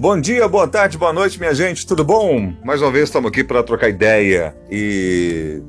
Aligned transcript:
Bom 0.00 0.18
dia, 0.18 0.48
boa 0.48 0.66
tarde, 0.66 0.96
boa 0.96 1.12
noite, 1.12 1.38
minha 1.38 1.54
gente, 1.54 1.86
tudo 1.86 2.02
bom? 2.02 2.54
Mais 2.64 2.80
uma 2.80 2.90
vez 2.90 3.04
estamos 3.04 3.28
aqui 3.28 3.44
para 3.44 3.62
trocar 3.62 3.90
ideia 3.90 4.56
e 4.70 5.62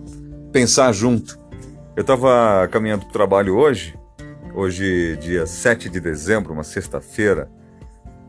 pensar 0.54 0.94
junto. 0.94 1.38
Eu 1.98 2.00
estava 2.00 2.66
caminhando 2.70 3.02
para 3.02 3.10
o 3.10 3.12
trabalho 3.12 3.58
hoje, 3.58 3.94
hoje, 4.56 5.18
dia 5.18 5.46
7 5.46 5.90
de 5.90 6.00
dezembro, 6.00 6.54
uma 6.54 6.64
sexta-feira, 6.64 7.52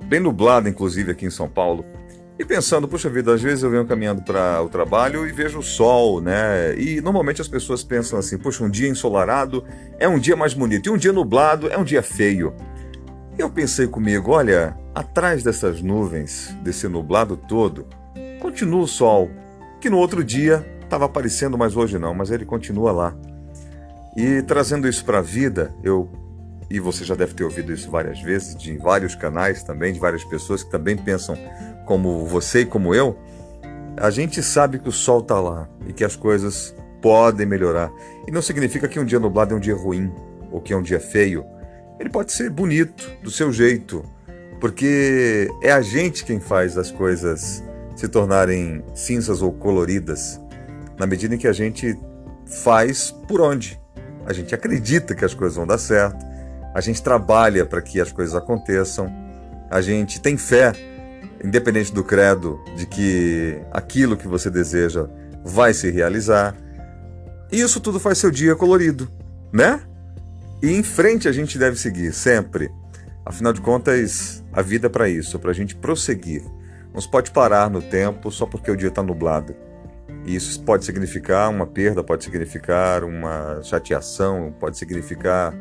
bem 0.05 0.19
nublado, 0.19 0.69
inclusive, 0.69 1.13
aqui 1.13 1.25
em 1.25 1.31
São 1.31 1.49
Paulo. 1.49 1.85
E 2.37 2.45
pensando, 2.45 2.89
puxa 2.89 3.09
vida, 3.09 3.33
às 3.33 3.41
vezes 3.41 3.63
eu 3.63 3.71
venho 3.71 3.87
caminhando 3.87 4.23
para 4.23 4.61
o 4.61 4.69
trabalho 4.69 5.25
e 5.25 5.31
vejo 5.31 5.61
o 5.61 5.63
sol, 5.63 6.21
né? 6.21 6.77
E 6.77 7.01
normalmente 7.01 7.41
as 7.41 7.47
pessoas 7.47 7.85
pensam 7.85 8.19
assim, 8.19 8.37
puxa, 8.37 8.65
um 8.65 8.69
dia 8.69 8.89
ensolarado 8.89 9.65
é 10.01 10.09
um 10.09 10.19
dia 10.19 10.35
mais 10.35 10.53
bonito, 10.53 10.89
e 10.89 10.91
um 10.91 10.97
dia 10.97 11.13
nublado 11.13 11.71
é 11.71 11.79
um 11.79 11.85
dia 11.85 12.03
feio. 12.03 12.53
E 13.39 13.41
eu 13.41 13.49
pensei 13.49 13.87
comigo, 13.87 14.33
olha, 14.33 14.82
atrás 14.95 15.43
dessas 15.43 15.83
nuvens, 15.83 16.57
desse 16.63 16.87
nublado 16.89 17.37
todo, 17.37 17.87
continua 18.41 18.83
o 18.83 18.87
sol, 18.87 19.31
que 19.81 19.89
no 19.89 19.99
outro 19.99 20.23
dia 20.23 20.67
estava 20.83 21.07
aparecendo, 21.07 21.57
mas 21.57 21.77
hoje 21.77 21.99
não, 21.99 22.15
mas 22.15 22.31
ele 22.31 22.45
continua 22.45 22.93
lá. 22.93 23.15
E 24.17 24.43
trazendo 24.43 24.89
isso 24.89 25.05
para 25.05 25.19
a 25.19 25.23
vida, 25.23 25.75
eu 25.83 26.11
e 26.71 26.81
você 26.81 27.05
já 27.05 27.15
deve 27.15 27.35
ter 27.35 27.45
ouvido 27.45 27.73
isso 27.73 27.91
várias 27.91 28.21
vezes, 28.21 28.57
de 28.57 28.77
vários 28.79 29.15
canais 29.15 29.63
também, 29.63 29.93
de 29.93 29.99
várias 29.99 30.25
pessoas 30.25 30.63
que 30.63 30.71
também 30.71 30.97
pensam 30.97 31.37
como 31.87 32.25
você 32.27 32.61
e 32.61 32.67
como 32.67 32.95
eu, 32.95 33.19
a 33.97 34.11
gente 34.11 34.43
sabe 34.43 34.79
que 34.79 34.89
o 34.89 34.93
sol 34.93 35.21
está 35.21 35.39
lá 35.39 35.69
e 35.87 35.93
que 35.93 36.05
as 36.05 36.17
coisas 36.17 36.75
podem 37.03 37.47
melhorar. 37.47 37.91
E 38.27 38.31
não 38.31 38.41
significa 38.41 38.89
que 38.89 38.99
um 38.99 39.05
dia 39.05 39.19
nublado 39.19 39.55
é 39.55 39.57
um 39.57 39.61
dia 39.61 39.75
ruim 39.75 40.11
ou 40.51 40.61
que 40.61 40.73
é 40.73 40.77
um 40.77 40.83
dia 40.83 41.01
feio 41.01 41.45
ele 42.03 42.11
pode 42.11 42.33
ser 42.33 42.51
bonito, 42.51 43.09
do 43.23 43.31
seu 43.31 43.53
jeito, 43.53 44.05
porque 44.63 45.51
é 45.61 45.73
a 45.73 45.83
gente 45.83 46.25
quem 46.25 46.39
faz 46.39 46.79
as 46.79 46.89
coisas 46.89 47.65
se 47.97 48.07
tornarem 48.07 48.85
cinzas 48.95 49.43
ou 49.43 49.51
coloridas, 49.51 50.41
na 50.97 51.05
medida 51.05 51.35
em 51.35 51.39
que 51.39 51.49
a 51.49 51.53
gente 51.53 51.99
faz 52.47 53.11
por 53.27 53.41
onde. 53.41 53.77
A 54.25 54.33
gente 54.33 54.55
acredita 54.55 55.17
que 55.17 55.25
as 55.25 55.35
coisas 55.35 55.57
vão 55.57 55.67
dar 55.67 55.79
certo, 55.79 56.25
a 56.73 56.81
gente 56.81 57.03
trabalha 57.03 57.67
para 57.67 57.83
que 57.83 58.01
as 58.01 58.13
coisas 58.13 58.37
aconteçam, 58.37 59.13
a 59.69 59.81
gente 59.81 60.21
tem 60.21 60.37
fé, 60.37 60.73
independente 61.43 61.93
do 61.93 62.05
credo, 62.05 62.61
de 62.77 62.87
que 62.87 63.61
aquilo 63.73 64.17
que 64.17 64.29
você 64.29 64.49
deseja 64.49 65.09
vai 65.45 65.75
se 65.75 65.91
realizar. 65.91 66.55
E 67.51 67.61
isso 67.61 67.81
tudo 67.81 67.99
faz 67.99 68.19
seu 68.19 68.31
dia 68.31 68.55
colorido, 68.55 69.11
né? 69.53 69.81
E 70.63 70.71
em 70.71 70.85
frente 70.85 71.27
a 71.27 71.33
gente 71.33 71.59
deve 71.59 71.77
seguir, 71.77 72.13
sempre. 72.13 72.71
Afinal 73.27 73.53
de 73.53 73.61
contas, 73.61 74.42
a 74.53 74.63
vida 74.63 74.91
para 74.91 75.09
isso, 75.09 75.39
para 75.39 75.51
a 75.51 75.55
gente 75.55 75.75
prosseguir. 75.75 76.43
Não 76.93 77.01
se 77.01 77.09
pode 77.09 77.31
parar 77.31 77.71
no 77.71 77.81
tempo 77.81 78.31
só 78.31 78.45
porque 78.45 78.71
o 78.71 78.77
dia 78.77 78.89
está 78.89 79.03
nublado. 79.03 79.55
E 80.25 80.35
isso 80.35 80.63
pode 80.63 80.85
significar 80.85 81.51
uma 81.51 81.67
perda, 81.67 82.05
pode 82.05 82.23
significar 82.25 83.03
uma 83.03 83.61
chateação, 83.63 84.55
pode 84.61 84.77
significar 84.77 85.55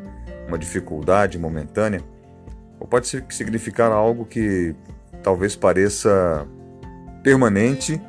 uma 0.46 0.58
dificuldade 0.58 1.38
momentânea, 1.38 2.02
ou 2.78 2.86
pode 2.86 3.08
significar 3.30 3.90
algo 3.90 4.24
que 4.24 4.74
talvez 5.22 5.56
pareça 5.56 6.46
permanente 7.22 8.00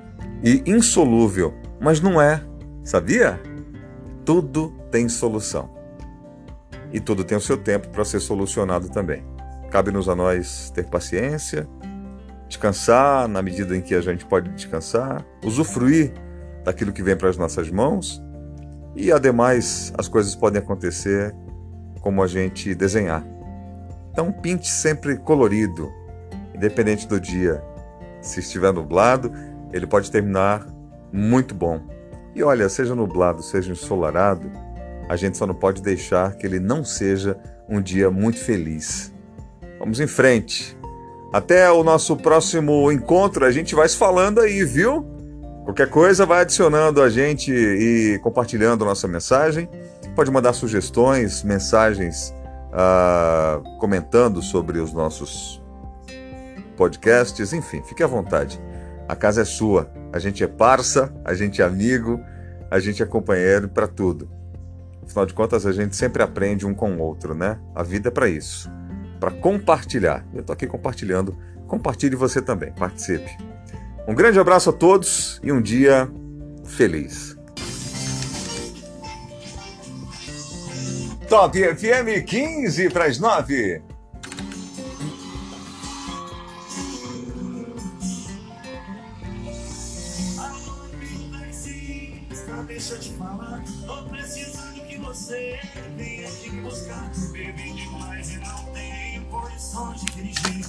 e 0.43 0.61
insolúvel, 0.65 1.53
mas 1.79 2.01
não 2.01 2.21
é, 2.21 2.43
sabia? 2.83 3.39
Tudo 4.25 4.73
tem 4.91 5.07
solução 5.07 5.71
e 6.91 6.99
tudo 6.99 7.23
tem 7.23 7.37
o 7.37 7.41
seu 7.41 7.57
tempo 7.57 7.89
para 7.89 8.05
ser 8.05 8.19
solucionado 8.19 8.89
também. 8.89 9.32
Cabe-nos 9.73 10.07
a 10.07 10.15
nós 10.15 10.69
ter 10.69 10.85
paciência, 10.85 11.67
descansar 12.47 13.27
na 13.27 13.41
medida 13.41 13.75
em 13.75 13.81
que 13.81 13.95
a 13.95 14.01
gente 14.01 14.23
pode 14.23 14.47
descansar, 14.51 15.25
usufruir 15.43 16.13
daquilo 16.63 16.93
que 16.93 17.01
vem 17.01 17.17
para 17.17 17.27
as 17.27 17.37
nossas 17.37 17.71
mãos 17.71 18.23
e, 18.95 19.11
ademais, 19.11 19.91
as 19.97 20.07
coisas 20.07 20.35
podem 20.35 20.61
acontecer 20.61 21.35
como 22.01 22.21
a 22.21 22.27
gente 22.27 22.75
desenhar. 22.75 23.25
Então, 24.11 24.31
pinte 24.31 24.69
sempre 24.69 25.17
colorido, 25.17 25.91
independente 26.53 27.07
do 27.07 27.19
dia. 27.19 27.59
Se 28.21 28.41
estiver 28.41 28.71
nublado, 28.71 29.31
ele 29.71 29.87
pode 29.87 30.11
terminar 30.11 30.67
muito 31.11 31.55
bom. 31.55 31.81
E 32.35 32.43
olha, 32.43 32.69
seja 32.69 32.93
nublado, 32.93 33.41
seja 33.41 33.71
ensolarado, 33.71 34.51
a 35.09 35.15
gente 35.15 35.35
só 35.35 35.47
não 35.47 35.55
pode 35.55 35.81
deixar 35.81 36.35
que 36.35 36.45
ele 36.45 36.59
não 36.59 36.85
seja 36.85 37.35
um 37.67 37.81
dia 37.81 38.11
muito 38.11 38.37
feliz. 38.37 39.11
Vamos 39.83 39.99
em 39.99 40.07
frente. 40.07 40.77
Até 41.33 41.69
o 41.69 41.83
nosso 41.83 42.15
próximo 42.15 42.89
encontro, 42.89 43.43
a 43.43 43.51
gente 43.51 43.75
vai 43.75 43.89
se 43.89 43.97
falando 43.97 44.39
aí, 44.39 44.63
viu? 44.63 45.05
Qualquer 45.65 45.89
coisa, 45.89 46.25
vai 46.25 46.39
adicionando 46.39 47.01
a 47.01 47.09
gente 47.09 47.51
e 47.51 48.17
compartilhando 48.23 48.85
nossa 48.85 49.09
mensagem. 49.09 49.69
Pode 50.15 50.31
mandar 50.31 50.53
sugestões, 50.53 51.43
mensagens, 51.43 52.33
uh, 52.71 53.61
comentando 53.77 54.41
sobre 54.41 54.79
os 54.79 54.93
nossos 54.93 55.61
podcasts, 56.77 57.51
enfim, 57.51 57.83
fique 57.83 58.01
à 58.01 58.07
vontade. 58.07 58.61
A 59.05 59.17
casa 59.17 59.41
é 59.41 59.45
sua. 59.45 59.91
A 60.13 60.19
gente 60.19 60.45
é 60.45 60.47
parça, 60.47 61.13
a 61.25 61.33
gente 61.33 61.61
é 61.61 61.65
amigo, 61.65 62.21
a 62.71 62.79
gente 62.79 63.03
é 63.03 63.05
companheiro 63.05 63.67
para 63.67 63.87
tudo. 63.87 64.29
Afinal 65.05 65.25
de 65.25 65.33
contas, 65.33 65.65
a 65.65 65.73
gente 65.73 65.93
sempre 65.93 66.23
aprende 66.23 66.65
um 66.65 66.73
com 66.73 66.95
o 66.95 67.01
outro, 67.01 67.35
né? 67.35 67.59
A 67.75 67.83
vida 67.83 68.07
é 68.07 68.11
para 68.11 68.29
isso, 68.29 68.71
para 69.23 69.31
compartilhar. 69.31 70.25
Eu 70.33 70.41
estou 70.41 70.53
aqui 70.53 70.67
compartilhando. 70.67 71.37
Compartilhe 71.65 72.13
você 72.13 72.41
também, 72.41 72.73
participe. 72.73 73.37
Um 74.05 74.13
grande 74.13 74.37
abraço 74.37 74.69
a 74.69 74.73
todos 74.73 75.39
e 75.41 75.49
um 75.49 75.61
dia 75.61 76.11
feliz. 76.65 77.37
Top 81.29 81.57
FM 81.57 82.25
15 82.27 82.89
para 82.89 83.05
as 83.05 83.17
9. 83.17 83.81
Deixa 92.67 92.95
eu 92.95 92.99
te 92.99 93.13
falar, 93.13 93.63
você 95.13 95.59
vem 95.95 96.25
aqui 96.25 96.49
me 96.49 96.61
buscar. 96.61 97.11
Bebi 97.31 97.73
demais 97.73 98.31
e 98.31 98.37
não 98.37 98.65
tenho 98.73 99.23
condições 99.25 100.01
de 100.01 100.11
dirigir. 100.11 100.65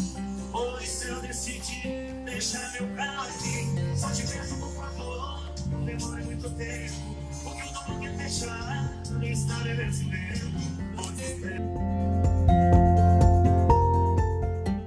Pois 0.52 0.86
se 0.86 1.08
eu 1.08 1.20
decidir 1.22 2.12
deixar 2.26 2.72
meu 2.72 2.94
carro 2.94 3.22
aqui, 3.22 3.96
só 3.96 4.10
te 4.10 4.22
peço 4.22 4.56
por 4.58 4.70
favor, 4.74 5.54
não 5.70 5.84
demore 5.86 6.24
muito 6.24 6.50
tempo. 6.50 7.16
O 7.42 7.48
eu 7.48 7.94
não 7.94 8.00
quero 8.00 8.16
deixar 8.18 8.92
no 9.10 9.24
estabelecimento. 9.24 10.46
Vou 10.94 11.10
te 11.12 11.73